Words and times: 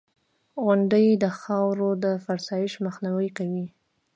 •غونډۍ 0.63 1.07
د 1.23 1.25
خاورو 1.39 1.89
د 2.03 2.05
فرسایش 2.25 2.73
مخنیوی 2.85 3.29
کوي. 3.37 3.65